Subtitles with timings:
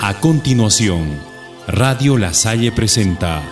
[0.00, 1.20] A continuación,
[1.66, 3.42] Radio La Salle presenta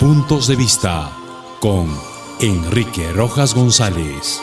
[0.00, 1.12] Puntos de Vista
[1.60, 1.94] con
[2.40, 4.40] Enrique Rojas González.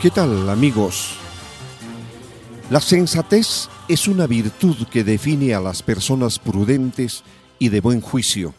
[0.00, 1.16] ¿Qué tal amigos?
[2.70, 7.24] La sensatez es una virtud que define a las personas prudentes
[7.58, 8.54] y de buen juicio.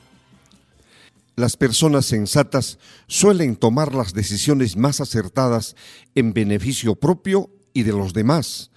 [1.39, 5.77] Las personas sensatas suelen tomar las decisiones más acertadas
[6.13, 8.71] en beneficio propio y de los demás,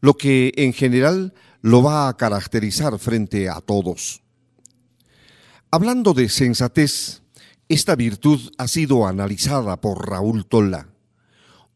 [0.00, 4.22] lo que en general lo va a caracterizar frente a todos.
[5.70, 7.20] Hablando de sensatez,
[7.68, 10.88] esta virtud ha sido analizada por Raúl Tola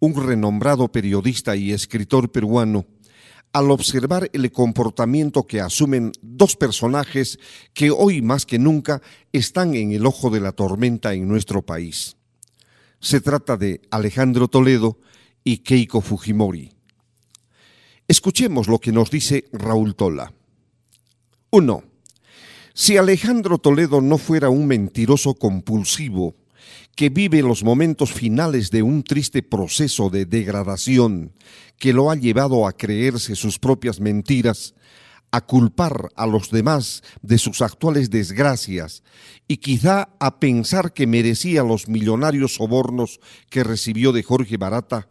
[0.00, 2.86] un renombrado periodista y escritor peruano,
[3.52, 7.38] al observar el comportamiento que asumen dos personajes
[7.74, 12.16] que hoy más que nunca están en el ojo de la tormenta en nuestro país.
[13.00, 14.98] Se trata de Alejandro Toledo
[15.42, 16.72] y Keiko Fujimori.
[18.06, 20.32] Escuchemos lo que nos dice Raúl Tola.
[21.50, 21.82] 1.
[22.74, 26.36] Si Alejandro Toledo no fuera un mentiroso compulsivo,
[26.94, 31.32] que vive los momentos finales de un triste proceso de degradación
[31.78, 34.74] que lo ha llevado a creerse sus propias mentiras,
[35.32, 39.02] a culpar a los demás de sus actuales desgracias
[39.46, 45.08] y quizá a pensar que merecía los millonarios sobornos que recibió de Jorge Barata,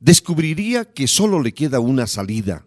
[0.00, 2.66] descubriría que solo le queda una salida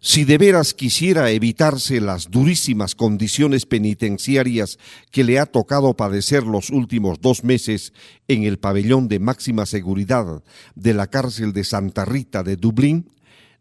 [0.00, 4.78] si de veras quisiera evitarse las durísimas condiciones penitenciarias
[5.10, 7.92] que le ha tocado padecer los últimos dos meses
[8.28, 10.42] en el pabellón de máxima seguridad
[10.74, 13.10] de la cárcel de Santa Rita de Dublín,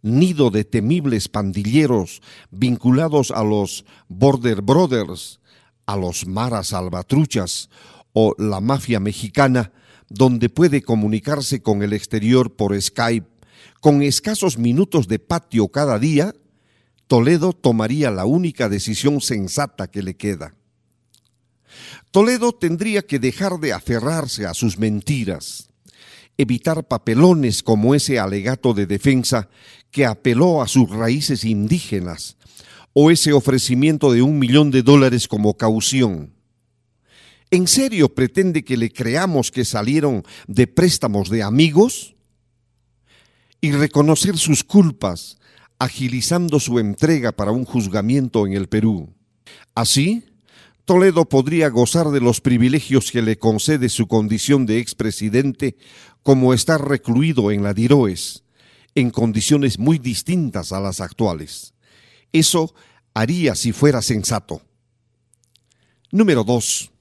[0.02, 5.40] nido de temibles pandilleros vinculados a los Border Brothers,
[5.86, 7.70] a los Maras Salvatruchas
[8.14, 9.72] o la mafia mexicana,
[10.10, 13.35] donde puede comunicarse con el exterior por Skype
[13.80, 16.34] con escasos minutos de patio cada día,
[17.08, 20.56] Toledo tomaría la única decisión sensata que le queda.
[22.12, 25.70] Toledo tendría que dejar de aferrarse a sus mentiras,
[26.38, 29.50] evitar papelones como ese alegato de defensa
[29.92, 32.38] que apeló a sus raíces indígenas
[32.94, 36.34] o ese ofrecimiento de un millón de dólares como caución.
[37.52, 42.15] ¿En serio pretende que le creamos que salieron de préstamos de amigos?
[43.62, 45.38] Y reconocer sus culpas,
[45.80, 49.14] agilizando su entrega para un juzgamiento en el Perú.
[49.74, 50.24] Así,
[50.86, 55.78] Toledo podría gozar de los privilegios que le concede su condición de expresidente,
[56.22, 58.44] como estar recluido en la Diroes,
[58.94, 61.74] en condiciones muy distintas a las actuales.
[62.32, 62.74] Eso
[63.14, 64.62] haría si fuera sensato.
[66.12, 66.92] Número 2.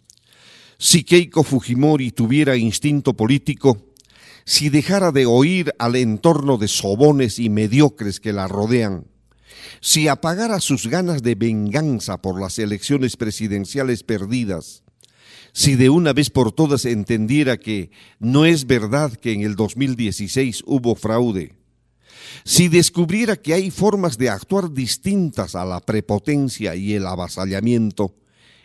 [0.78, 3.93] Si Keiko Fujimori tuviera instinto político,
[4.44, 9.06] si dejara de oír al entorno de sobones y mediocres que la rodean,
[9.80, 14.82] si apagara sus ganas de venganza por las elecciones presidenciales perdidas,
[15.52, 20.62] si de una vez por todas entendiera que no es verdad que en el 2016
[20.66, 21.54] hubo fraude,
[22.44, 28.14] si descubriera que hay formas de actuar distintas a la prepotencia y el avasallamiento,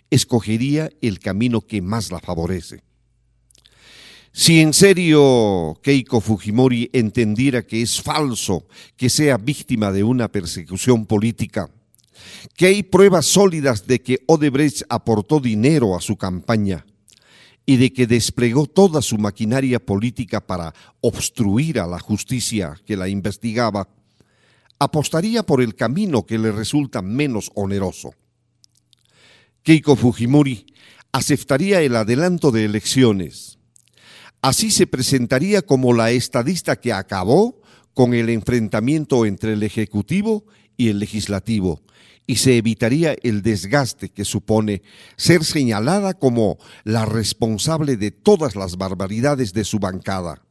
[0.10, 2.82] escogería el camino que más la favorece.
[4.32, 11.06] Si en serio Keiko Fujimori entendiera que es falso que sea víctima de una persecución
[11.06, 11.70] política,
[12.56, 16.86] que hay pruebas sólidas de que Odebrecht aportó dinero a su campaña
[17.66, 23.08] y de que desplegó toda su maquinaria política para obstruir a la justicia que la
[23.08, 23.88] investigaba,
[24.80, 28.12] apostaría por el camino que le resulta menos oneroso.
[29.62, 30.66] Keiko Fujimori
[31.12, 33.59] aceptaría el adelanto de elecciones,
[34.42, 37.62] Así se presentaría como la estadista que acabó
[37.94, 40.46] con el enfrentamiento entre el Ejecutivo
[40.78, 41.82] y el Legislativo
[42.30, 44.84] y se evitaría el desgaste que supone
[45.18, 50.44] ser señalada como la responsable de todas las barbaridades de su bancada,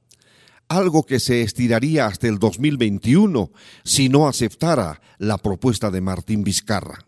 [0.66, 3.52] algo que se estiraría hasta el 2021
[3.84, 7.07] si no aceptara la propuesta de Martín Vizcarra.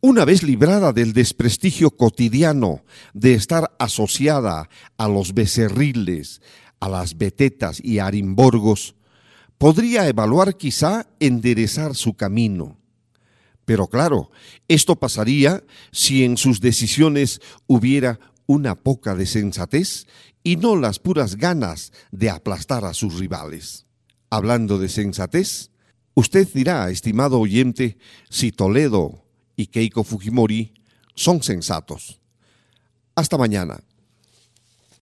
[0.00, 2.84] Una vez librada del desprestigio cotidiano
[3.14, 6.42] de estar asociada a los becerriles,
[6.80, 8.94] a las betetas y arimborgos,
[9.58, 12.78] podría evaluar quizá enderezar su camino.
[13.64, 14.30] Pero claro,
[14.68, 20.06] esto pasaría si en sus decisiones hubiera una poca de sensatez
[20.44, 23.86] y no las puras ganas de aplastar a sus rivales.
[24.30, 25.70] Hablando de sensatez,
[26.14, 27.96] usted dirá, estimado oyente,
[28.28, 29.25] si Toledo
[29.56, 30.74] y Keiko Fujimori
[31.14, 32.20] son sensatos.
[33.14, 33.80] Hasta mañana.